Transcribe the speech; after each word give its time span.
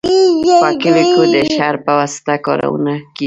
په 0.61 0.69
کلیو 0.81 1.07
کې 1.13 1.23
د 1.31 1.35
اشر 1.43 1.73
په 1.85 1.91
واسطه 1.99 2.33
کارونه 2.45 2.93
کیږي. 3.03 3.19